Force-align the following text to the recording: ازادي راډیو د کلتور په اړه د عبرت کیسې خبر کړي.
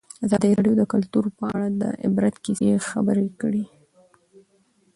ازادي 0.25 0.51
راډیو 0.57 0.75
د 0.77 0.83
کلتور 0.93 1.25
په 1.37 1.43
اړه 1.55 1.67
د 1.81 1.83
عبرت 2.05 2.35
کیسې 2.45 2.69
خبر 2.89 3.17
کړي. 3.41 3.63